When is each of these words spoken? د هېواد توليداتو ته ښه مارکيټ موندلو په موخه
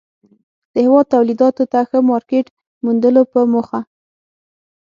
د 0.73 0.75
هېواد 0.85 1.05
توليداتو 1.13 1.63
ته 1.71 1.79
ښه 1.89 1.99
مارکيټ 2.11 2.45
موندلو 2.85 3.23
په 3.33 3.39
موخه 3.51 3.79